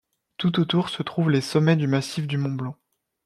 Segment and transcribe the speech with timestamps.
[0.37, 2.75] Tout autour se trouvent les sommets du massif du Mont-Blanc.